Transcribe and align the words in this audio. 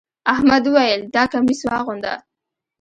احمد 0.33 0.63
وويل: 0.67 1.01
دا 1.15 1.23
کميس 1.33 1.61
واغونده. 1.65 2.13